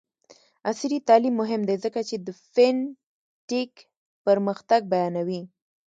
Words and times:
عصري 0.69 0.97
تعلیم 1.07 1.35
مهم 1.41 1.61
دی 1.69 1.75
ځکه 1.85 1.99
چې 2.09 2.15
د 2.25 2.27
فین 2.53 2.77
ټیک 3.47 3.71
پرمختګ 4.25 4.81
بیانوي. 4.93 5.41